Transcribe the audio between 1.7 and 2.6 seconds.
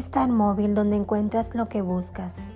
buscas.